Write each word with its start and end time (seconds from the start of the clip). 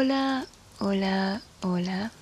Hola, 0.00 0.46
hola, 0.78 1.42
hola. 1.60 2.12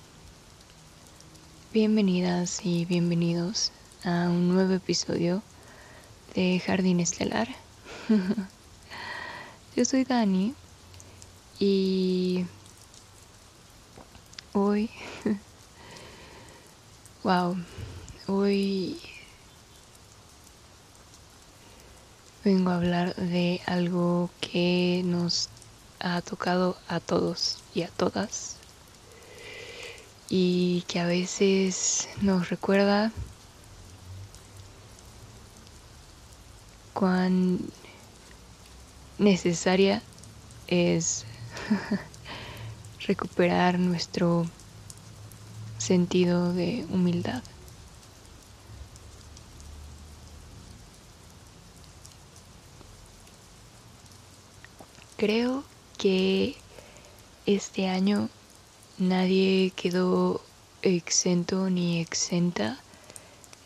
Bienvenidas 1.71 2.65
y 2.65 2.85
bienvenidos 2.85 3.71
a 4.03 4.29
un 4.29 4.49
nuevo 4.49 4.73
episodio 4.73 5.43
de 6.33 6.59
Jardín 6.59 6.99
Estelar. 6.99 7.47
Yo 9.75 9.85
soy 9.85 10.05
Dani 10.05 10.55
y 11.59 12.47
hoy, 14.53 14.89
wow, 17.23 17.55
hoy 18.25 18.99
vengo 22.43 22.71
a 22.71 22.77
hablar 22.77 23.15
de 23.17 23.61
algo 23.67 24.31
que 24.41 25.03
nos 25.05 25.51
ha 25.99 26.21
tocado 26.21 26.77
a 26.87 26.99
todos 26.99 27.63
y 27.73 27.83
a 27.83 27.89
todas 27.89 28.57
y 30.29 30.83
que 30.87 30.99
a 30.99 31.05
veces 31.05 32.09
nos 32.21 32.49
recuerda 32.49 33.11
cuán 36.93 37.59
necesaria 39.17 40.01
es 40.67 41.25
recuperar 43.07 43.79
nuestro 43.79 44.45
sentido 45.77 46.53
de 46.53 46.85
humildad. 46.89 47.41
Creo 55.15 55.63
que 55.97 56.55
este 57.45 57.87
año 57.87 58.29
nadie 58.97 59.71
quedó 59.75 60.41
exento 60.81 61.69
ni 61.69 61.99
exenta 61.99 62.79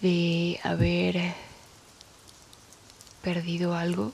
de 0.02 0.60
haber 0.64 1.34
perdido 3.22 3.76
algo 3.76 4.12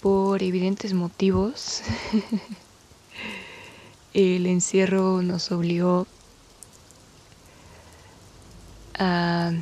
por 0.00 0.42
evidentes 0.42 0.94
motivos. 0.94 1.82
El 4.14 4.46
encierro 4.46 5.22
nos 5.22 5.50
obligó 5.52 6.06
a 8.98 9.52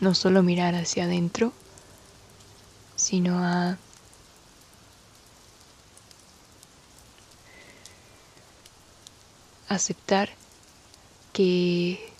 no 0.00 0.14
solo 0.14 0.44
mirar 0.44 0.76
hacia 0.76 1.04
adentro, 1.04 1.52
sino 3.08 3.38
a 3.42 3.78
aceptar 9.70 10.28
que 11.32 12.12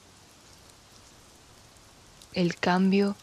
el 2.32 2.56
cambio 2.56 3.16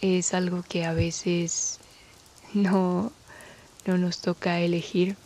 es 0.00 0.34
algo 0.34 0.64
que 0.64 0.84
a 0.86 0.92
veces 0.92 1.78
no, 2.52 3.12
no 3.86 3.98
nos 3.98 4.22
toca 4.22 4.58
elegir. 4.58 5.16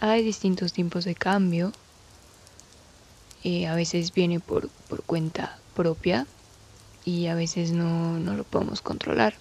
Hay 0.00 0.22
distintos 0.22 0.74
tiempos 0.74 1.06
de 1.06 1.14
cambio 1.14 1.72
a 3.66 3.74
veces 3.74 4.12
viene 4.12 4.40
por, 4.40 4.68
por, 4.88 5.02
cuenta 5.02 5.58
propia 5.74 6.26
y 7.04 7.26
a 7.26 7.34
veces 7.34 7.72
no, 7.72 8.18
no 8.18 8.34
lo 8.34 8.44
podemos 8.44 8.80
controlar. 8.82 9.34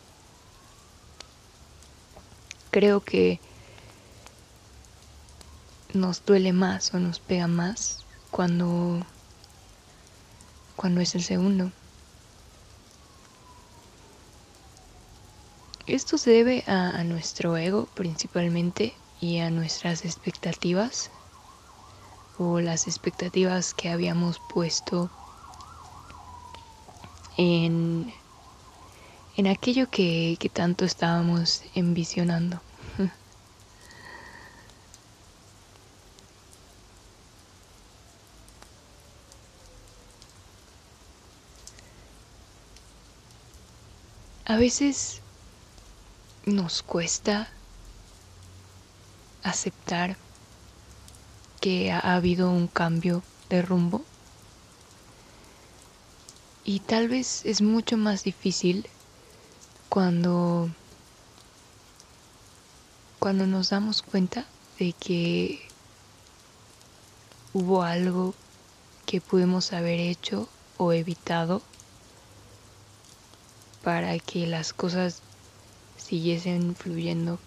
Creo 2.72 3.02
que 3.02 3.40
nos 5.94 6.26
duele 6.26 6.54
más 6.54 6.94
o 6.94 7.00
nos 7.00 7.20
pega 7.20 7.48
más 7.48 8.06
cuando 8.32 9.06
cuando 10.76 11.02
es 11.02 11.16
el 11.16 11.24
segundo. 11.24 11.72
Esto 15.88 16.18
se 16.18 16.32
debe 16.32 16.64
a, 16.68 17.04
nuestro 17.04 17.56
ego 17.58 17.88
principalmente 17.94 18.94
y 19.22 19.38
a 19.38 19.52
nuestras 19.52 20.04
expectativas 20.04 21.12
o 22.38 22.60
las 22.60 22.88
expectativas 22.88 23.74
que 23.74 23.90
habíamos 23.90 24.40
puesto 24.54 25.10
en, 27.38 28.14
en 29.38 29.48
aquello 29.48 29.90
que, 29.90 30.38
que 30.40 30.50
tanto 30.50 30.86
estábamos 30.86 31.64
envisionando. 31.76 32.62
A 44.46 44.58
veces 44.58 45.22
nos 46.46 46.84
cuesta 46.84 47.50
aceptar 49.44 50.18
que 51.66 51.92
ha 51.92 52.14
habido 52.14 52.52
un 52.52 52.68
cambio 52.68 53.24
de 53.50 53.64
rumbo. 53.64 54.04
Y 56.64 56.78
tal 56.82 57.08
vez 57.08 57.44
es 57.44 57.64
mucho 57.64 57.98
más 57.98 58.24
difícil 58.24 58.86
cuando 59.90 60.70
cuando 63.18 63.48
nos 63.48 63.72
damos 63.72 64.04
cuenta 64.04 64.46
de 64.78 64.94
que 64.94 65.60
hubo 67.52 67.82
algo 67.82 68.36
que 69.08 69.20
pudimos 69.20 69.74
haber 69.74 70.00
hecho 70.00 70.48
o 70.78 70.94
evitado 70.94 71.64
para 73.84 74.20
que 74.20 74.46
las 74.46 74.72
cosas 74.72 75.24
siguiesen 75.98 76.76
fluyendo 76.76 77.40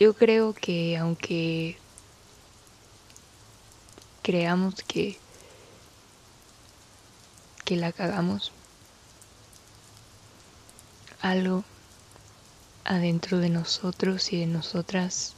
Yo 0.00 0.14
creo 0.14 0.54
que 0.54 0.96
aunque 0.96 1.76
creamos 4.22 4.76
que 4.76 5.18
que 7.66 7.76
la 7.76 7.92
cagamos, 7.92 8.50
algo 11.20 11.64
adentro 12.84 13.40
de 13.40 13.50
nosotros 13.50 14.32
y 14.32 14.40
de 14.40 14.46
nosotras 14.46 15.34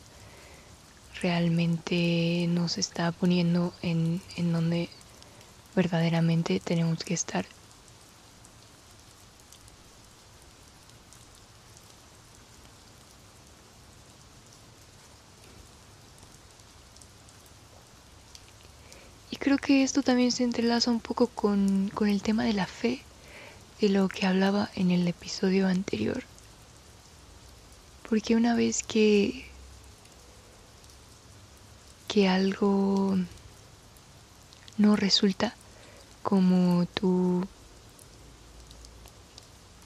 realmente 1.20 2.46
nos 2.48 2.78
está 2.78 3.10
poniendo 3.10 3.74
en, 3.82 4.22
en 4.36 4.52
donde 4.52 4.88
verdaderamente 5.74 6.60
tenemos 6.60 7.02
que 7.02 7.14
estar. 7.14 7.46
Creo 19.52 19.58
que 19.58 19.82
esto 19.82 20.02
también 20.02 20.32
se 20.32 20.44
entrelaza 20.44 20.90
un 20.90 21.00
poco 21.00 21.26
con, 21.26 21.90
con 21.92 22.08
el 22.08 22.22
tema 22.22 22.44
de 22.44 22.54
la 22.54 22.66
fe, 22.66 23.02
de 23.82 23.90
lo 23.90 24.08
que 24.08 24.24
hablaba 24.24 24.70
en 24.76 24.90
el 24.90 25.06
episodio 25.06 25.68
anterior. 25.68 26.24
Porque 28.08 28.34
una 28.34 28.54
vez 28.54 28.82
que, 28.82 29.44
que 32.08 32.28
algo 32.28 33.18
no 34.78 34.96
resulta 34.96 35.54
como 36.22 36.86
tú 36.86 37.46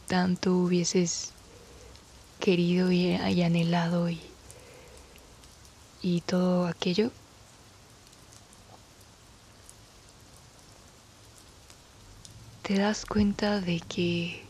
tanto 0.07 0.57
hubieses 0.59 1.33
querido 2.39 2.93
y, 2.93 3.15
anhelado 3.15 4.11
y, 4.11 4.21
y 6.03 6.21
todo 6.21 6.69
aquello, 6.69 7.11
te 12.67 12.77
das 12.77 13.07
cuenta 13.07 13.61
de 13.61 13.79
que 13.79 14.43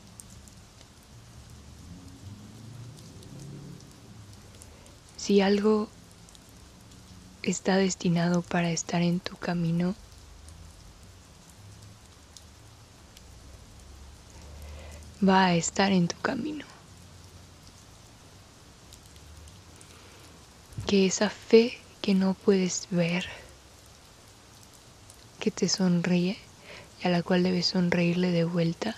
si 5.18 5.42
algo 5.42 5.90
está 7.42 7.76
destinado 7.76 8.40
para 8.40 8.70
estar 8.70 9.02
en 9.02 9.20
tu 9.20 9.36
camino, 9.36 9.94
va 15.22 15.44
a 15.44 15.54
estar 15.54 15.92
en 15.92 16.08
tu 16.08 16.18
camino. 16.22 16.64
Que 20.86 21.04
esa 21.04 21.28
fe 21.28 21.78
que 22.00 22.14
no 22.14 22.32
puedes 22.32 22.88
ver, 22.90 23.26
que 25.38 25.50
te 25.50 25.68
sonríe 25.68 26.45
y 27.02 27.06
a 27.06 27.10
la 27.10 27.22
cual 27.22 27.43
debes 27.43 27.66
sonreírle 27.66 28.31
de 28.31 28.44
vuelta. 28.44 28.96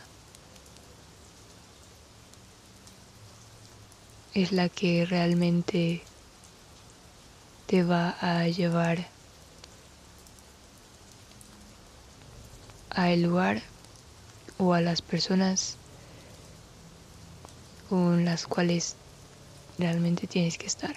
Es 4.35 4.53
la 4.53 4.69
que 4.69 5.05
realmente 5.05 6.03
te 7.67 7.83
va 7.83 8.17
a 8.21 8.47
llevar 8.49 9.07
al 12.91 13.23
lugar 13.23 13.63
o 14.59 14.75
a 14.75 14.81
las 14.81 15.03
personas 15.03 15.77
con 17.89 18.25
las 18.25 18.47
cuales 18.47 18.97
realmente 19.79 20.27
tienes 20.27 20.59
que 20.59 20.67
estar. 20.67 20.95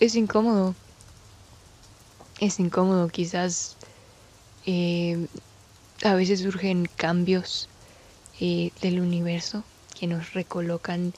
Es 0.00 0.14
incómodo, 0.16 0.74
es 2.42 2.58
incómodo, 2.58 3.08
quizás 3.08 3.76
eh, 4.66 5.28
a 6.02 6.14
veces 6.14 6.40
surgen 6.40 6.88
cambios 6.96 7.68
eh, 8.40 8.72
del 8.80 9.00
universo 9.00 9.62
que 9.98 10.08
nos 10.08 10.32
recolocan 10.32 11.14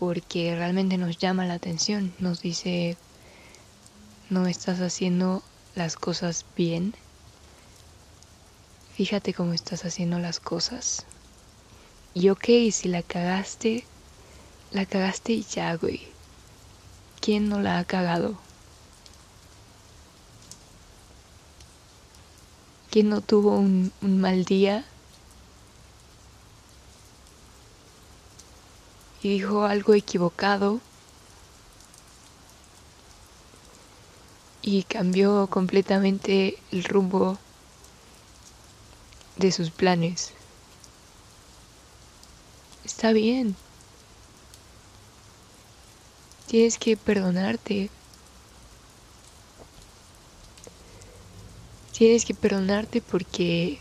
porque 0.00 0.56
realmente 0.56 0.98
nos 0.98 1.18
llama 1.18 1.46
la 1.46 1.54
atención, 1.54 2.12
nos 2.18 2.40
dice, 2.42 2.96
no 4.28 4.48
estás 4.48 4.80
haciendo 4.80 5.40
las 5.76 5.94
cosas 5.94 6.44
bien, 6.56 6.94
fíjate 8.96 9.34
cómo 9.34 9.52
estás 9.52 9.84
haciendo 9.84 10.18
las 10.18 10.40
cosas. 10.40 11.06
Y 12.12 12.28
ok, 12.30 12.44
si 12.72 12.88
la 12.88 13.02
cagaste, 13.02 13.84
la 14.72 14.84
cagaste 14.84 15.32
y 15.34 15.42
ya, 15.44 15.76
güey. 15.76 16.08
¿Quién 17.20 17.48
no 17.48 17.60
la 17.60 17.78
ha 17.78 17.84
cagado? 17.84 18.45
¿Quién 22.96 23.10
no 23.10 23.20
tuvo 23.20 23.58
un, 23.58 23.92
un 24.00 24.18
mal 24.22 24.46
día? 24.46 24.82
Y 29.22 29.28
dijo 29.28 29.64
algo 29.64 29.92
equivocado. 29.92 30.80
Y 34.62 34.84
cambió 34.84 35.46
completamente 35.48 36.58
el 36.72 36.84
rumbo 36.84 37.36
de 39.36 39.52
sus 39.52 39.70
planes. 39.70 40.32
Está 42.82 43.12
bien. 43.12 43.56
Tienes 46.46 46.78
que 46.78 46.96
perdonarte. 46.96 47.90
Tienes 51.96 52.26
que 52.26 52.34
perdonarte 52.34 53.00
porque 53.00 53.78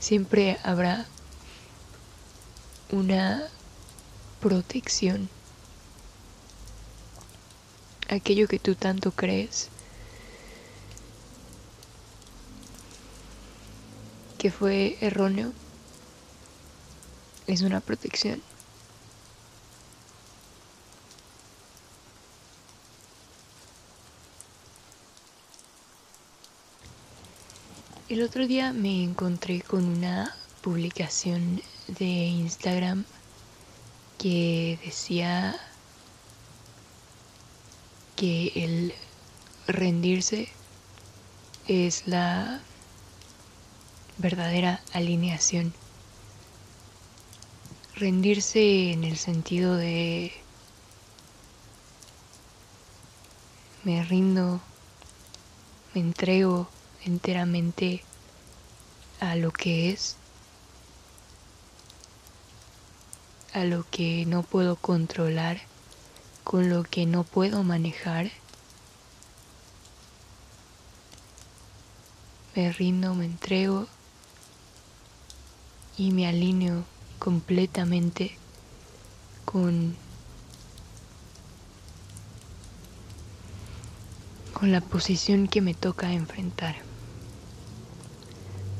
siempre 0.00 0.56
habrá 0.62 1.04
una 2.90 3.46
protección. 4.40 5.28
Aquello 8.08 8.48
que 8.48 8.58
tú 8.58 8.74
tanto 8.74 9.10
crees 9.10 9.68
que 14.38 14.50
fue 14.50 14.96
erróneo 15.02 15.52
es 17.46 17.60
una 17.60 17.80
protección. 17.80 18.47
El 28.08 28.22
otro 28.22 28.46
día 28.46 28.72
me 28.72 29.04
encontré 29.04 29.60
con 29.60 29.84
una 29.84 30.34
publicación 30.62 31.60
de 31.88 32.06
Instagram 32.06 33.04
que 34.16 34.78
decía 34.82 35.54
que 38.16 38.50
el 38.54 38.94
rendirse 39.66 40.48
es 41.66 42.06
la 42.06 42.62
verdadera 44.16 44.80
alineación. 44.94 45.74
Rendirse 47.94 48.92
en 48.92 49.04
el 49.04 49.18
sentido 49.18 49.76
de 49.76 50.32
me 53.84 54.02
rindo, 54.02 54.62
me 55.92 56.00
entrego 56.00 56.70
enteramente 57.04 58.02
a 59.20 59.34
lo 59.34 59.52
que 59.52 59.90
es, 59.90 60.16
a 63.52 63.64
lo 63.64 63.84
que 63.90 64.24
no 64.26 64.42
puedo 64.42 64.76
controlar, 64.76 65.60
con 66.44 66.70
lo 66.70 66.84
que 66.84 67.06
no 67.06 67.24
puedo 67.24 67.62
manejar. 67.62 68.30
Me 72.54 72.72
rindo, 72.72 73.14
me 73.14 73.24
entrego 73.24 73.86
y 75.96 76.10
me 76.10 76.26
alineo 76.26 76.84
completamente 77.18 78.36
con 79.44 79.96
con 84.58 84.72
la 84.72 84.80
posición 84.80 85.46
que 85.46 85.60
me 85.60 85.72
toca 85.72 86.12
enfrentar. 86.12 86.87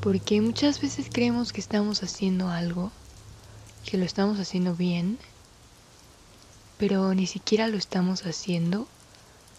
Porque 0.00 0.40
muchas 0.40 0.80
veces 0.80 1.08
creemos 1.12 1.52
que 1.52 1.60
estamos 1.60 2.02
haciendo 2.02 2.48
algo, 2.48 2.92
que 3.84 3.98
lo 3.98 4.04
estamos 4.04 4.38
haciendo 4.38 4.74
bien, 4.74 5.18
pero 6.78 7.14
ni 7.14 7.26
siquiera 7.26 7.66
lo 7.66 7.76
estamos 7.76 8.24
haciendo 8.24 8.86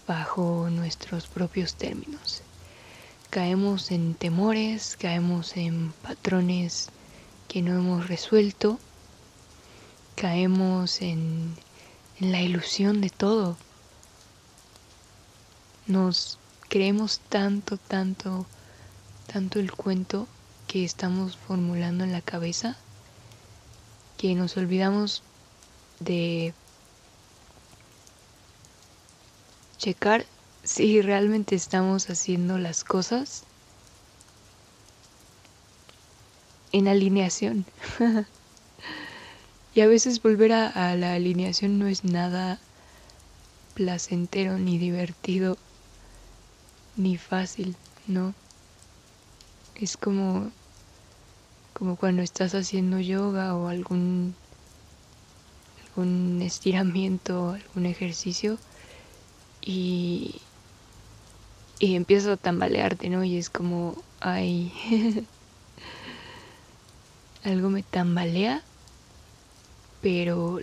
bajo 0.08 0.70
nuestros 0.72 1.28
propios 1.28 1.76
términos. 1.76 2.42
Caemos 3.30 3.92
en 3.92 4.16
temores, 4.16 4.98
caemos 4.98 5.56
en 5.56 5.92
patrones 6.02 6.90
que 7.48 7.62
no 7.62 7.74
hemos 7.78 8.08
resuelto, 8.08 8.80
caemos 10.16 11.02
en, 11.02 11.56
la 12.20 12.42
ilusión 12.42 13.02
de 13.02 13.10
todo. 13.10 13.56
Nos 15.88 16.38
creemos 16.68 17.20
tanto, 17.30 17.78
tanto, 17.78 18.46
tanto 19.32 19.60
el 19.60 19.72
cuento 19.72 20.28
que 20.68 20.84
estamos 20.84 21.38
formulando 21.38 22.04
en 22.04 22.12
la 22.12 22.22
cabeza 22.22 22.76
que 24.18 24.36
nos 24.36 24.58
olvidamos 24.58 25.24
de 26.00 26.54
checar 29.78 30.26
si 30.64 31.02
realmente 31.02 31.56
estamos 31.56 32.10
haciendo 32.10 32.58
las 32.58 32.84
cosas 32.84 33.44
en 36.72 36.88
alineación. 36.88 37.66
y 39.76 39.82
a 39.82 39.88
veces 39.88 40.22
volver 40.22 40.54
a, 40.54 40.96
la 40.96 41.14
alineación 41.14 41.80
no 41.80 41.88
es 41.88 42.04
nada 42.04 42.60
placentero, 43.76 44.58
ni 44.58 44.78
divertido, 44.78 45.58
ni 46.98 47.18
fácil, 47.18 47.76
¿no? 48.08 48.34
Es 49.82 49.96
como, 49.96 50.52
como 51.74 51.96
cuando 51.96 52.22
estás 52.22 52.54
haciendo 52.54 53.00
yoga 53.00 53.56
o 53.56 53.70
algún, 53.70 54.36
algún 55.88 56.42
estiramiento, 56.42 57.52
algún 57.52 57.86
ejercicio 57.86 58.58
y, 59.62 60.36
y 61.80 61.96
a 61.96 62.36
tambalearte, 62.36 63.08
¿no? 63.10 63.24
Y 63.24 63.38
es 63.38 63.50
como, 63.50 63.96
ay, 64.20 64.70
algo 67.46 67.70
me 67.70 67.84
tambalea, 67.84 68.62
pero 70.02 70.60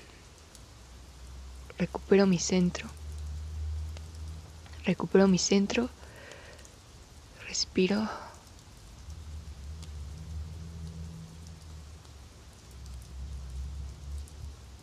recupero 1.79 2.27
mi 2.27 2.39
centro. 2.39 2.87
Recupero 4.85 5.27
mi 5.27 5.39
centro, 5.39 5.89
respiro. 7.49 8.26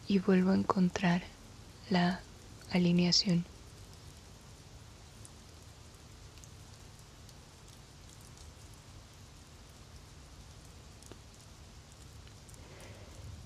Y 0.08 0.20
vuelvo 0.20 0.52
a 0.52 0.56
encontrar 0.56 1.24
la 1.90 2.20
alineación. 2.72 3.46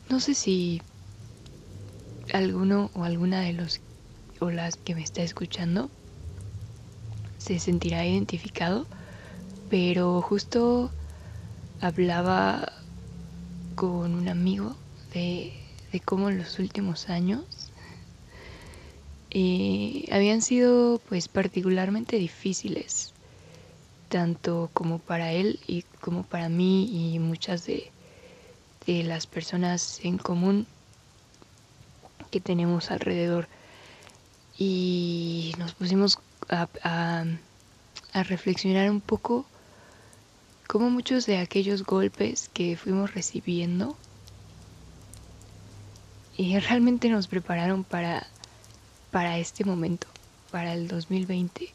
No 0.10 0.20
sé 0.20 0.34
si 0.34 0.82
alguno 2.34 2.90
o 2.94 3.04
alguna 3.04 3.42
de 3.42 3.54
los 3.54 3.82
o 4.40 4.50
las 4.50 4.76
que 4.76 4.96
me 4.96 5.04
está 5.04 5.22
escuchando 5.22 5.90
se 7.38 7.60
sentirá 7.60 8.06
identificado, 8.06 8.86
pero 9.70 10.22
justo 10.22 10.92
hablaba 11.82 12.72
con 13.76 14.16
un 14.16 14.28
amigo 14.28 14.76
de, 15.14 15.54
cómo 16.00 16.30
en 16.30 16.38
los 16.38 16.60
últimos 16.60 17.10
años 17.10 17.72
eh, 19.32 20.08
habían 20.12 20.42
sido 20.42 21.02
pues 21.10 21.28
particularmente 21.28 22.18
difíciles, 22.18 23.14
tanto 24.10 24.70
como 24.74 25.00
para 25.00 25.34
él 25.34 25.60
y 25.68 25.84
como 26.02 26.24
para 26.24 26.50
mí 26.50 27.14
y 27.14 27.20
muchas 27.20 27.66
de, 27.66 27.92
las 28.88 29.28
personas 29.28 30.00
en 30.04 30.18
común 30.18 30.66
que 32.32 32.40
tenemos 32.40 32.90
alrededor. 32.90 33.50
Y 34.58 35.54
nos 35.60 35.74
pusimos 35.74 36.20
a, 36.50 36.68
a 38.14 38.24
reflexionar 38.24 38.90
un 38.90 39.02
poco 39.02 39.46
cómo 40.68 40.90
muchos 40.90 41.26
de 41.26 41.38
aquellos 41.38 41.84
golpes 41.84 42.50
que 42.54 42.78
fuimos 42.78 43.14
recibiendo 43.14 43.98
y 46.38 46.58
realmente 46.60 47.10
nos 47.10 47.28
prepararon 47.28 47.84
para 47.84 48.28
para 49.12 49.38
este 49.38 49.64
momento, 49.64 50.08
para 50.52 50.74
el 50.74 50.88
2020, 50.88 51.74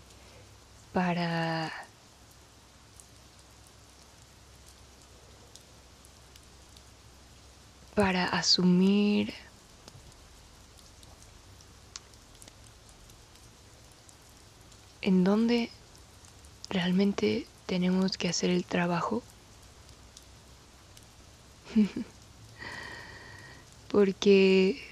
para 0.93 1.73
para 7.95 8.27
asumir 8.27 9.35
en 15.01 15.25
dónde 15.25 15.71
realmente 16.71 17.47
tenemos 17.67 18.17
que 18.17 18.29
hacer 18.29 18.51
el 18.51 18.65
trabajo. 18.65 19.23
Porque 23.93 24.83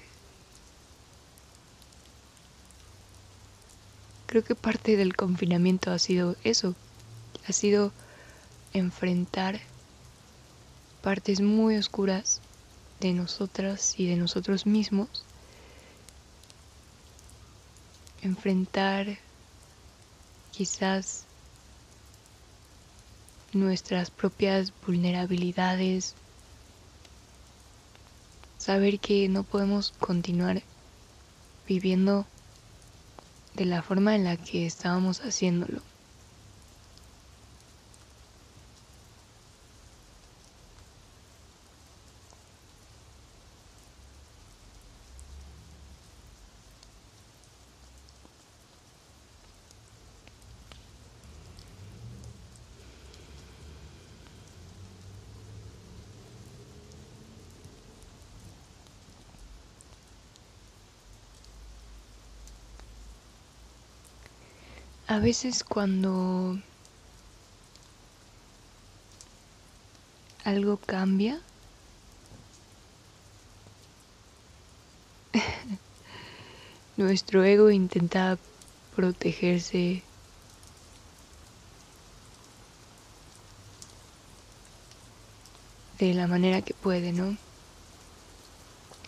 Creo 4.31 4.45
que 4.45 4.55
parte 4.55 4.95
del 4.95 5.13
confinamiento 5.13 5.91
ha 5.91 5.99
sido 5.99 6.37
eso, 6.45 6.73
ha 7.49 7.51
sido 7.51 7.91
enfrentar 8.71 9.59
partes 11.03 11.41
muy 11.41 11.75
oscuras 11.75 12.39
de 13.01 13.11
nosotras 13.11 13.93
y 13.99 14.07
de 14.07 14.15
nosotros 14.15 14.65
mismos, 14.65 15.25
enfrentar 18.21 19.17
quizás 20.53 21.25
nuestras 23.51 24.11
propias 24.11 24.71
vulnerabilidades, 24.87 26.15
saber 28.61 28.99
que 28.99 29.27
no 29.27 29.43
podemos 29.43 29.91
continuar 29.93 30.61
viviendo 31.67 32.27
de 33.55 33.65
la 33.65 33.81
forma 33.81 34.15
en 34.15 34.23
la 34.23 34.37
que 34.37 34.67
estábamos 34.67 35.21
haciéndolo. 35.21 35.81
A 65.11 65.19
veces 65.19 65.65
cuando 65.65 66.57
algo 70.45 70.77
cambia, 70.77 71.41
nuestro 76.95 77.43
ego 77.43 77.71
intenta 77.71 78.37
protegerse 78.95 80.01
de 85.99 86.13
la 86.13 86.27
manera 86.27 86.61
que 86.61 86.73
puede, 86.73 87.11
¿no? 87.11 87.35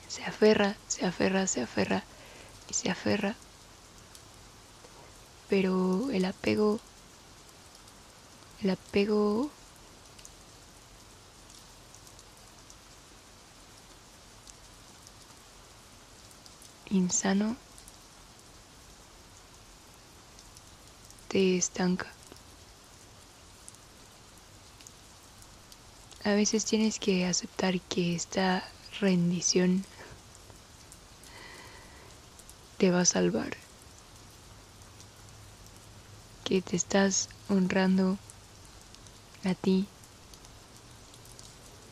Se 0.10 0.25
aferra, 0.25 0.75
se 0.89 1.05
aferra, 1.05 1.48
se 1.48 1.62
aferra 1.62 2.03
y 2.69 2.74
se 2.74 2.89
aferra 2.91 3.38
pero 5.53 6.10
el 6.10 6.25
apego, 6.25 6.79
el 8.63 8.72
apego 8.72 9.51
insano 16.89 17.55
te 21.27 21.55
estanca. 21.55 22.12
A 26.24 26.31
veces 26.31 26.65
tienes 26.65 26.98
que 26.98 27.27
aceptar 27.27 27.79
que 27.79 28.15
esta 28.15 28.67
rendición 29.00 29.86
te 32.79 32.89
va 32.89 33.01
a 33.01 33.05
salvar 33.05 33.62
que 36.43 36.62
te 36.62 36.75
estás 36.75 37.29
honrando 37.50 38.17
a 39.43 39.53
ti, 39.53 39.85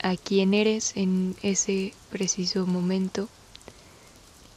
a 0.03 0.15
quien 0.15 0.53
eres 0.53 0.95
en 0.95 1.35
ese 1.41 1.93
preciso 2.09 2.65
momento 2.65 3.29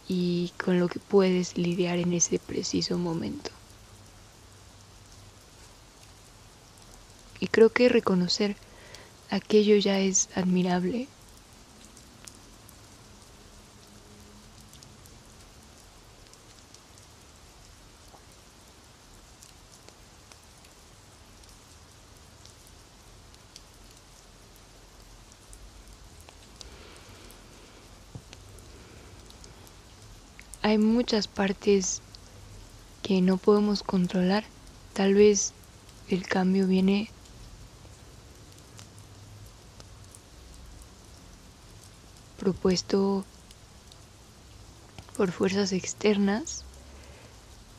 y 0.09 0.53
con 0.63 0.79
lo 0.79 0.89
que 0.89 0.99
puedes 0.99 1.57
lidiar 1.57 1.99
en 1.99 2.13
ese 2.13 2.39
preciso 2.39 2.99
momento. 2.99 3.51
Y 7.41 7.49
creo 7.49 7.71
que 7.71 7.89
reconocer 7.89 8.57
aquello 9.31 9.77
ya 9.77 9.99
es 9.99 10.29
admirable 10.35 11.09
hay 30.65 30.79
muchas 30.79 31.29
partes 31.29 32.01
que 33.03 33.21
no 33.21 33.37
podemos 33.37 33.83
controlar. 33.83 34.45
Tal 34.95 35.13
vez 35.13 35.53
el 36.09 36.27
cambio 36.27 36.67
viene 36.67 37.11
propuesto 42.39 43.27
por 45.19 45.33
fuerzas 45.33 45.73
externas 45.73 46.65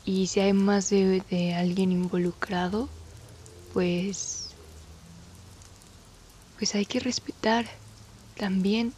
y 0.04 0.28
si 0.28 0.38
hay 0.38 0.52
más 0.52 0.88
de, 0.88 1.56
alguien 1.58 1.90
involucrado, 1.90 2.88
pues 3.72 4.50
pues 6.56 6.76
hay 6.76 6.86
que 6.86 7.00
respetar 7.00 7.66
también 8.36 8.92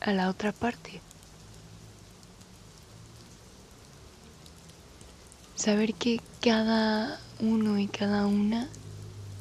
a 0.00 0.12
la 0.12 0.28
otra 0.28 0.50
parte. 0.50 1.00
Saber 5.62 5.94
que 5.94 6.20
cada 6.40 7.20
uno 7.38 7.78
y 7.78 7.86
cada 7.86 8.26
una 8.26 8.68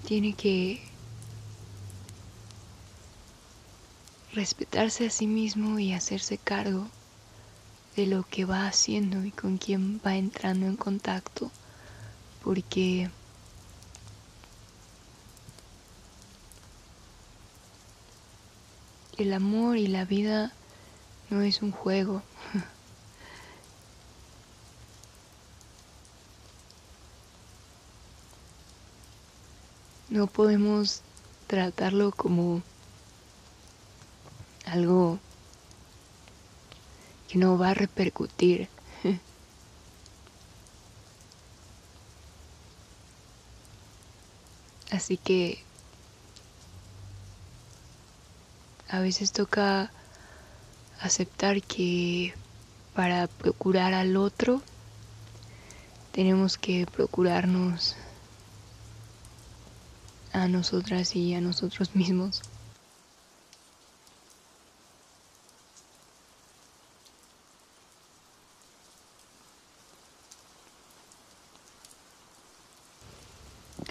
tiene 0.05 0.33
que 0.33 0.79
respetarse 4.31 5.07
a 5.07 5.09
sí 5.09 5.25
mismo 5.25 5.79
y 5.79 5.93
hacerse 5.93 6.37
cargo 6.37 6.87
de 7.95 8.05
lo 8.05 8.21
que 8.21 8.45
va 8.45 8.67
haciendo 8.67 9.25
y 9.25 9.31
con 9.31 9.57
quién 9.57 9.99
va 10.05 10.15
entrando 10.15 10.67
en 10.67 10.75
contacto, 10.75 11.49
porque 12.43 13.09
el 19.17 19.33
amor 19.33 19.75
y 19.77 19.87
la 19.87 20.05
vida 20.05 20.53
no 21.31 21.41
es 21.41 21.63
un 21.63 21.71
juego. 21.71 22.21
no 30.11 30.27
podemos 30.27 31.01
tratarlo 31.47 32.11
como 32.11 32.61
algo 34.65 35.19
que 37.29 37.37
no 37.37 37.57
va 37.57 37.69
a 37.69 37.73
repercutir. 37.73 38.67
Así 44.91 45.15
que 45.15 45.63
a 48.89 48.99
veces 48.99 49.31
toca 49.31 49.89
aceptar 50.99 51.61
que 51.61 52.33
para 52.93 53.27
procurar 53.27 53.93
al 53.93 54.17
otro 54.17 54.61
tenemos 56.11 56.57
que 56.57 56.85
procurarnos 56.85 57.95
a 60.33 60.47
nosotras 60.47 61.15
y 61.15 61.33
a 61.33 61.41
nosotros 61.41 61.95
mismos. 61.95 62.41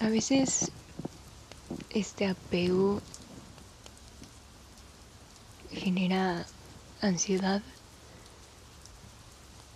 A 0.00 0.08
veces 0.08 0.70
este 1.90 2.26
apego 2.26 3.00
genera 5.70 6.46
ansiedad 7.00 7.62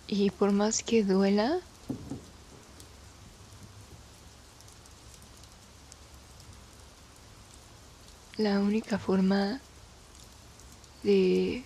y 0.07 0.29
por 0.31 0.51
más 0.51 0.83
que 0.83 1.03
duela, 1.03 1.59
la 8.37 8.59
única 8.59 8.99
forma 8.99 9.61
de, 11.03 11.63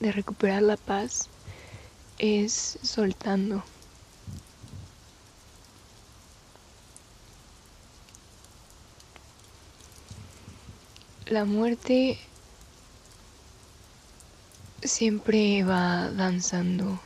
de 0.00 0.12
recuperar 0.12 0.62
la 0.62 0.76
paz 0.76 1.28
es 2.18 2.78
soltando. 2.82 3.62
La 11.26 11.44
muerte 11.44 12.18
siempre 14.82 15.62
va 15.62 16.10
danzando 16.10 16.98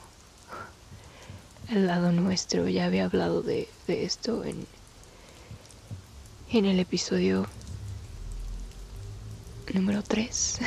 al 1.68 1.86
lado 1.86 2.12
nuestro. 2.12 2.68
Ya 2.68 2.86
había 2.86 3.04
hablado 3.04 3.42
de, 3.42 3.68
de 3.86 4.04
esto 4.04 4.44
en, 4.44 4.66
en 6.52 6.66
el 6.66 6.78
episodio 6.80 7.46
número 9.72 10.02
3, 10.02 10.58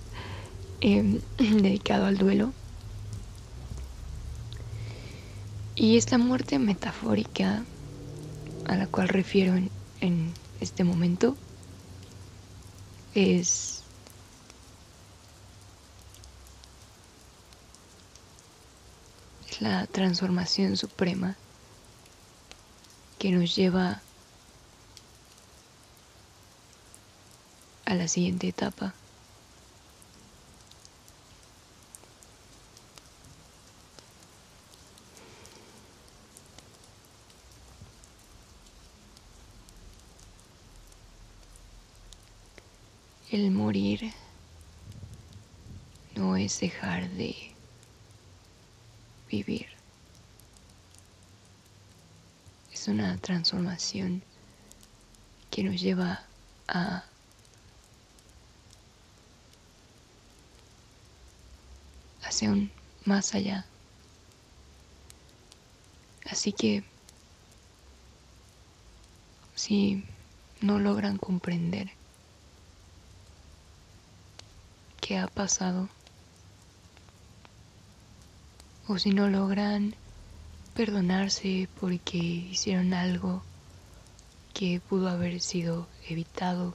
em, 0.80 1.20
dedicado 1.38 2.06
al 2.06 2.18
duelo. 2.18 2.52
Y 5.76 5.96
esta 5.96 6.18
muerte 6.18 6.58
metafórica 6.58 7.62
a 8.66 8.76
la 8.76 8.88
cual 8.88 9.08
refiero 9.08 9.54
en, 9.54 9.70
en 10.00 10.32
este 10.60 10.82
momento 10.82 11.36
es 13.14 13.82
la 19.60 19.86
transformación 19.86 20.76
suprema 20.76 21.36
que 23.20 23.30
nos 23.30 23.54
lleva 23.54 24.02
a 27.92 27.94
la 27.94 28.08
siguiente 28.08 28.48
etapa. 28.48 28.94
El 43.30 43.50
morir 43.50 44.10
no 46.14 46.36
es 46.36 46.60
dejar 46.60 47.10
de 47.10 47.36
vivir. 49.30 49.66
Es 52.72 52.88
una 52.88 53.18
transformación 53.18 54.22
que 55.50 55.62
nos 55.62 55.78
lleva 55.78 56.24
a 56.68 57.04
más 63.04 63.34
allá. 63.34 63.66
Así 66.30 66.52
que 66.52 66.82
si 69.54 70.04
no 70.60 70.78
logran 70.78 71.18
comprender 71.18 71.90
qué 75.00 75.18
ha 75.18 75.26
pasado, 75.26 75.88
o 78.88 78.98
si 78.98 79.10
no 79.10 79.28
logran 79.28 79.94
perdonarse 80.74 81.68
porque 81.80 82.18
hicieron 82.18 82.94
algo 82.94 83.42
que 84.54 84.80
pudo 84.80 85.08
haber 85.08 85.40
sido 85.40 85.86
evitado, 86.08 86.74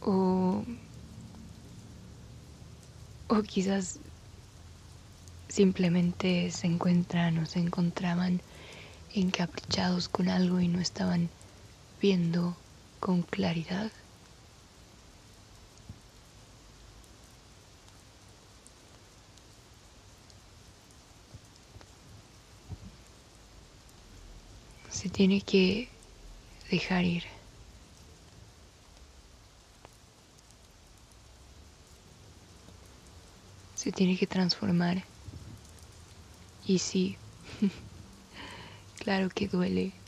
o 0.00 0.64
o 3.32 3.42
quizás 3.42 3.98
simplemente 5.48 6.50
se 6.50 6.66
encuentran 6.66 7.38
o 7.38 7.46
se 7.46 7.60
encontraban 7.60 8.42
encaprichados 9.14 10.08
con 10.08 10.28
algo 10.28 10.60
y 10.60 10.68
no 10.68 10.80
estaban 10.80 11.30
viendo 12.00 12.56
con 13.00 13.22
claridad. 13.22 13.90
Se 24.90 25.08
tiene 25.08 25.40
que 25.40 25.88
dejar 26.70 27.04
ir. 27.04 27.41
Se 33.82 33.90
tiene 33.90 34.16
que 34.16 34.28
transformar. 34.28 35.02
Y 36.64 36.78
sí, 36.78 37.18
claro 38.94 39.28
que 39.28 39.48
duele 39.48 40.00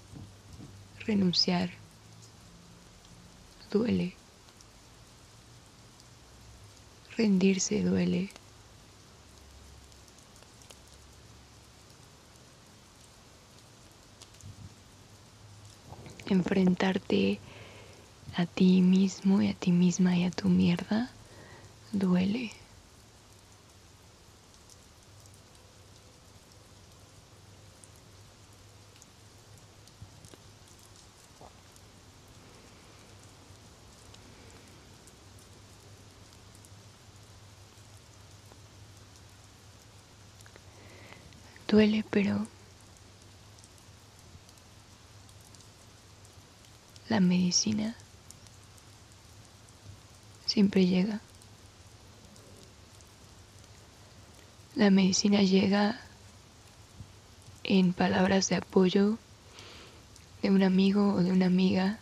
renunciar, 1.05 1.73
duele, 3.73 4.17
rendirse 7.17 7.83
duele. 7.83 8.31
Enfrentarte 16.27 17.41
a 18.37 18.47
ti 18.47 18.83
mismo 18.83 19.43
y 19.43 19.49
a 19.49 19.55
ti 19.55 19.73
misma 19.73 20.17
y 20.17 20.23
a 20.23 20.31
tu 20.31 20.49
mierda 20.49 21.11
duele. 21.91 22.53
Duele, 41.75 42.05
pero 42.09 42.47
la 47.09 47.19
medicina 47.19 47.97
siempre 50.47 50.87
llega. 50.87 51.21
La 54.77 54.91
medicina 54.91 55.43
llega 55.43 55.99
en 57.65 57.93
palabras 57.93 58.49
de 58.51 58.55
apoyo 58.55 59.19
de 60.43 60.53
un 60.53 60.63
amigo 60.63 61.15
o 61.15 61.25
de 61.25 61.33
una 61.33 61.47
amiga. 61.47 61.99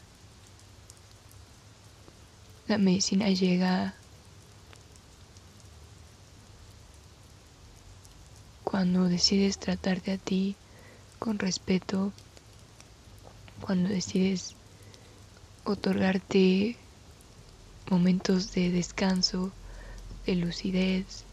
La 2.69 2.77
medicina 2.77 3.31
llega 3.31 3.95
cuando 8.73 9.07
decides 9.07 9.59
tratarte 9.59 10.13
a 10.13 10.17
ti 10.17 10.57
con 11.19 11.39
respeto, 11.39 12.11
cuando 13.61 13.91
decides 13.91 14.55
otorgarte 15.65 16.75
momentos 17.91 18.55
de 18.55 18.71
descanso, 18.71 19.53
de 20.25 20.37
lucidez. 20.37 21.25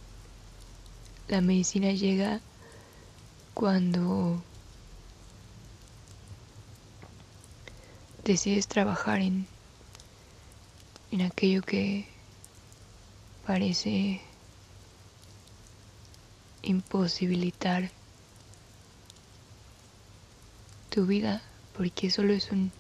La 1.30 1.40
medicina 1.40 1.94
llega 1.94 2.42
cuando 3.54 4.44
decides 8.26 8.68
trabajar 8.68 9.22
en, 9.22 9.48
en 11.14 11.22
aquello 11.22 11.62
que 11.62 12.06
parece 13.48 14.20
imposibilitar 16.64 17.92
tu 20.90 21.06
vida 21.06 21.42
porque 21.76 22.10
solo 22.10 22.34
es 22.34 22.52
un 22.52 22.72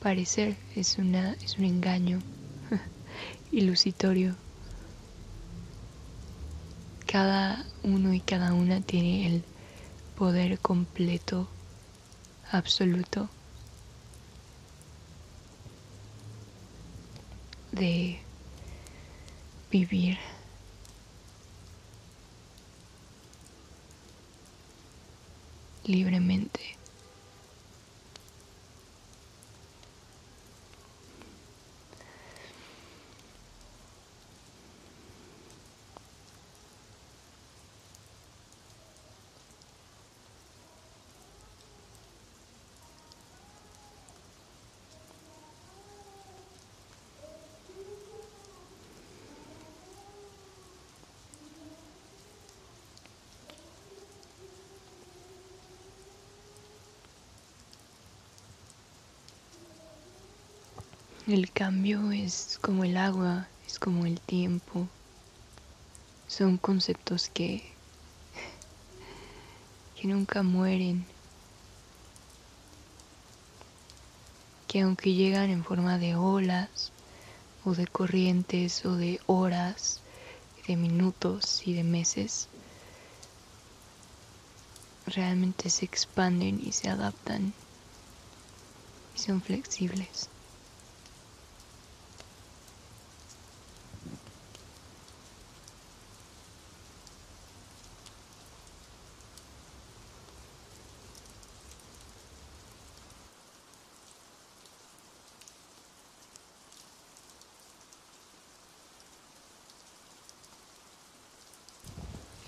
parecer, 0.00 0.56
es, 0.74 0.98
una, 0.98 1.34
es 1.44 1.58
un 1.58 1.64
engaño 1.64 2.20
ilusitorio. 3.52 4.34
Cada 7.06 7.64
uno 7.82 8.12
y 8.12 8.20
cada 8.20 8.52
una 8.52 8.80
tiene 8.80 9.26
el 9.26 9.44
poder 10.16 10.58
completo, 10.58 11.48
absoluto, 12.50 13.28
de 17.72 18.18
vivir 19.70 20.18
libremente. 25.88 26.77
El 61.28 61.52
cambio 61.52 62.10
es 62.10 62.58
como 62.62 62.84
el 62.84 62.96
agua, 62.96 63.48
es 63.66 63.78
como 63.78 64.06
el 64.06 64.18
tiempo. 64.18 64.88
Son 66.26 66.56
conceptos 66.56 67.28
que, 67.28 67.70
que 69.94 70.08
nunca 70.08 70.42
mueren, 70.42 71.04
que 74.68 74.80
aunque 74.80 75.12
llegan 75.12 75.50
en 75.50 75.64
forma 75.64 75.98
de 75.98 76.14
olas 76.14 76.92
o 77.62 77.74
de 77.74 77.86
corrientes 77.86 78.86
o 78.86 78.96
de 78.96 79.20
horas, 79.26 80.00
de 80.66 80.76
minutos 80.76 81.60
y 81.66 81.74
de 81.74 81.84
meses, 81.84 82.48
realmente 85.06 85.68
se 85.68 85.84
expanden 85.84 86.58
y 86.66 86.72
se 86.72 86.88
adaptan 86.88 87.52
y 89.14 89.18
son 89.18 89.42
flexibles. 89.42 90.30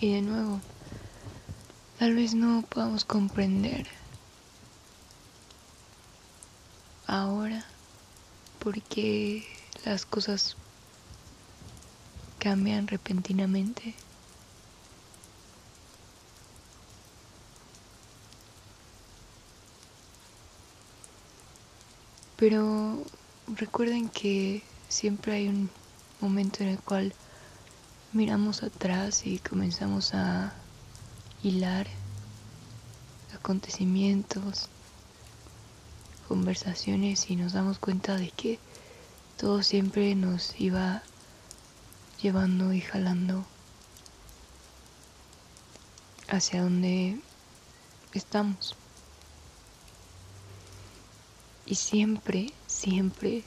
Y 0.03 0.15
de 0.15 0.23
nuevo, 0.23 0.61
tal 1.99 2.15
vez 2.15 2.33
no 2.33 2.63
podamos 2.63 3.05
comprender 3.05 3.87
ahora 7.07 7.67
por 8.61 8.81
qué 8.81 9.47
las 9.85 10.07
cosas 10.07 10.57
cambian 12.39 12.87
repentinamente. 12.87 13.95
Pero 22.39 23.05
recuerden 23.49 24.09
que 24.09 24.63
siempre 24.89 25.35
hay 25.35 25.49
un 25.49 25.69
momento 26.23 26.63
en 26.63 26.71
el 26.71 26.79
cual 26.79 27.13
miramos 28.13 28.65
atrás 28.65 29.25
y 29.25 29.39
comenzamos 29.39 30.15
a 30.15 30.53
hilar 31.43 31.87
acontecimientos, 33.35 34.69
conversaciones 36.27 37.31
y 37.31 37.37
nos 37.37 37.53
damos 37.53 37.79
cuenta 37.79 38.17
de 38.17 38.31
que 38.31 38.59
todo 39.39 39.63
siempre 39.63 40.15
nos 40.17 40.61
iba 40.61 41.03
llevando 42.21 42.73
y 42.73 42.81
jalando 42.81 43.45
hacia 46.29 46.63
donde 46.63 47.21
estamos. 48.13 48.77
Y 51.65 51.77
siempre, 51.77 52.53
siempre, 52.67 53.45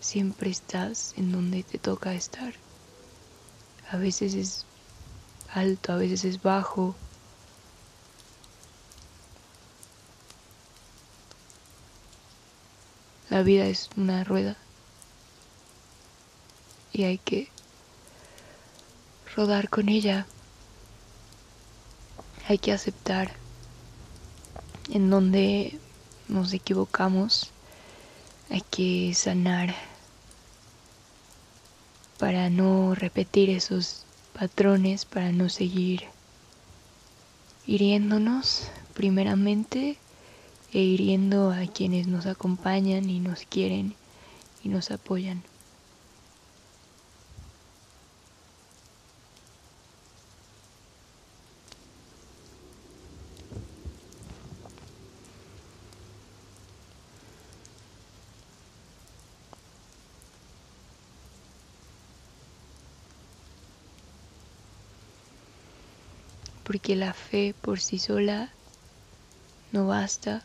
siempre 0.00 0.50
estás 0.50 1.14
en 1.16 1.32
donde 1.32 1.64
te 1.64 1.78
toca 1.78 2.14
estar 2.14 2.63
a 3.94 3.96
veces 3.96 4.34
es 4.34 4.66
alto, 5.52 5.92
a 5.92 5.96
veces 5.96 6.24
es 6.24 6.42
bajo. 6.42 6.96
La 13.30 13.44
vida 13.44 13.66
es 13.66 13.88
una 13.96 14.24
rueda 14.24 14.56
y 16.92 17.04
hay 17.04 17.18
que 17.18 17.48
rodar 19.36 19.68
con 19.68 19.88
ella. 19.88 20.26
Hay 22.48 22.58
que 22.58 22.72
aceptar 22.72 23.30
en 24.90 25.08
donde 25.08 25.78
nos 26.26 26.52
equivocamos. 26.52 27.52
Hay 28.50 28.62
que 28.62 29.14
sanar 29.14 29.93
para 32.18 32.50
no 32.50 32.94
repetir 32.94 33.50
esos 33.50 34.04
patrones, 34.38 35.04
para 35.04 35.32
no 35.32 35.48
seguir 35.48 36.04
hiriéndonos 37.66 38.68
primeramente 38.94 39.96
e 40.72 40.80
hiriendo 40.80 41.50
a 41.50 41.66
quienes 41.66 42.06
nos 42.06 42.26
acompañan 42.26 43.08
y 43.08 43.20
nos 43.20 43.44
quieren 43.44 43.94
y 44.62 44.68
nos 44.68 44.90
apoyan. 44.90 45.42
Porque 66.74 66.96
la 66.96 67.12
fe 67.12 67.54
por 67.60 67.78
sí 67.78 68.00
sola 68.00 68.48
no 69.70 69.86
basta 69.86 70.42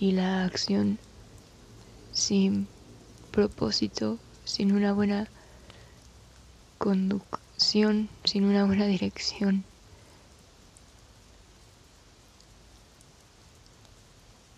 y 0.00 0.10
la 0.10 0.44
acción 0.44 0.98
sin 2.12 2.66
propósito, 3.30 4.18
sin 4.44 4.72
una 4.72 4.92
buena 4.92 5.28
conducción, 6.78 8.08
sin 8.24 8.46
una 8.46 8.64
buena 8.64 8.86
dirección, 8.86 9.62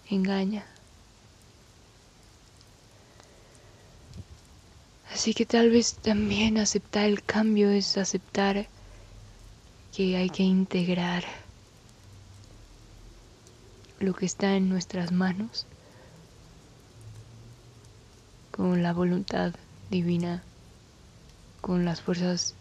engaña. 0.08 0.64
Así 5.12 5.34
que 5.34 5.44
tal 5.44 5.68
vez 5.68 5.96
también 5.96 6.56
aceptar 6.56 7.04
el 7.04 7.22
cambio 7.22 7.68
es 7.68 7.98
aceptar 7.98 8.66
que 10.00 10.16
hay 10.16 10.30
que 10.30 10.44
integrar 10.44 11.24
lo 13.98 14.14
que 14.14 14.24
está 14.24 14.56
en 14.56 14.70
nuestras 14.70 15.12
manos 15.12 15.66
con 18.50 18.82
la 18.82 18.94
voluntad 18.94 19.52
divina, 19.90 20.42
con 21.60 21.84
las 21.84 22.00
fuerzas 22.00 22.54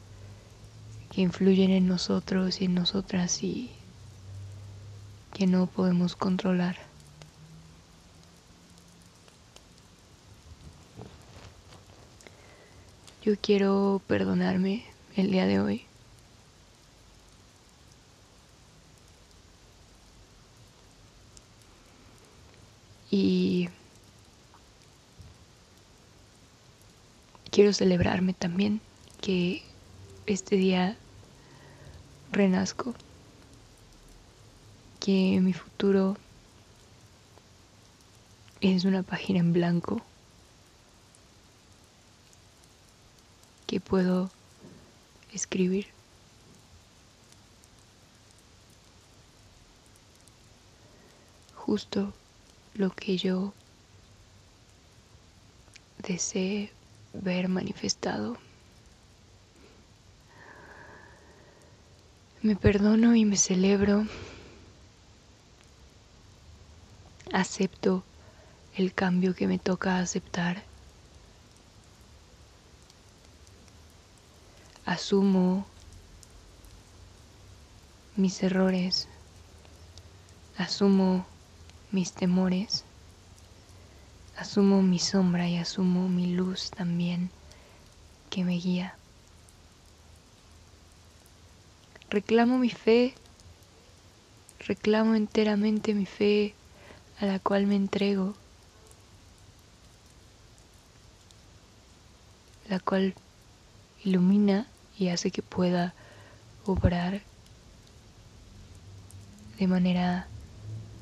que 1.13 1.21
influyen 1.21 1.71
en 1.71 1.87
nosotros 1.87 2.59
y 2.59 2.65
en 2.65 2.73
nosotras 2.73 3.41
y 3.41 3.71
que 5.33 5.47
no 5.47 5.67
podemos 5.67 6.17
controlar. 6.17 6.75
Yo 13.23 13.35
quiero 13.41 14.01
perdonarme 14.07 14.83
el 15.15 15.31
día 15.31 15.45
de 15.45 15.61
hoy. 15.61 15.88
Y 23.11 23.69
quiero 27.51 27.73
celebrarme 27.73 28.33
también 28.33 28.81
que 29.21 29.63
este 30.27 30.55
día 30.55 30.95
renazco, 32.31 32.93
que 34.99 35.39
mi 35.41 35.53
futuro 35.53 36.17
es 38.61 38.85
una 38.85 39.03
página 39.03 39.39
en 39.39 39.53
blanco 39.53 40.01
que 43.65 43.79
puedo 43.79 44.29
escribir. 45.33 45.87
Justo 51.55 52.13
lo 52.79 52.91
que 52.91 53.17
yo 53.17 53.53
desee 55.97 56.71
ver 57.11 57.49
manifestado. 57.49 58.37
Me 62.41 62.55
perdono 62.55 63.17
y 63.17 63.25
me 63.25 63.35
celebro. 63.35 64.07
Acepto 67.33 68.05
el 68.77 68.93
cambio 68.93 69.35
que 69.35 69.45
me 69.45 69.59
toca 69.59 69.99
aceptar. 69.99 70.63
Asumo 74.85 75.65
mis 78.15 78.41
errores. 78.41 79.09
Asumo 80.57 81.28
mis 81.91 82.13
temores. 82.13 82.83
Asumo 84.37 84.81
mi 84.81 84.99
sombra 84.99 85.47
y 85.49 85.57
asumo 85.57 86.07
mi 86.07 86.27
luz 86.27 86.71
también 86.71 87.29
que 88.29 88.43
me 88.43 88.55
guía. 88.55 88.95
Reclamo 92.09 92.57
mi 92.57 92.69
fe, 92.69 93.13
reclamo 94.59 95.15
enteramente 95.15 95.93
mi 95.93 96.05
fe 96.05 96.55
a 97.19 97.25
la 97.25 97.39
cual 97.39 97.67
me 97.67 97.75
entrego, 97.75 98.33
la 102.67 102.79
cual 102.79 103.13
ilumina 104.03 104.67
y 104.97 105.09
hace 105.09 105.31
que 105.31 105.41
pueda 105.41 105.93
obrar 106.65 107.21
de 109.57 109.67
manera 109.67 110.27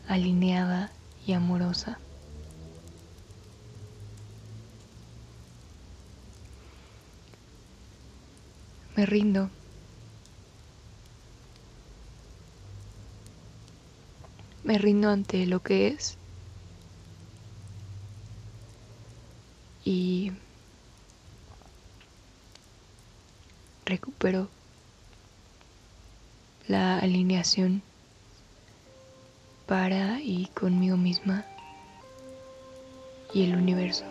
alineada 0.08 0.92
y 1.26 1.34
amorosa. 1.34 2.00
Me 8.96 9.06
rindo. 9.06 9.50
Me 14.64 14.78
rindo 14.78 15.10
ante 15.10 15.46
lo 15.46 15.62
que 15.62 15.88
es. 15.88 16.18
Y 19.86 20.32
recupero 23.86 24.50
la 26.68 27.00
alineación 27.00 27.82
para 29.68 30.20
y 30.22 30.48
conmigo 30.60 30.98
misma 30.98 31.46
y 33.34 33.44
el 33.44 33.56
universo. 33.56 34.06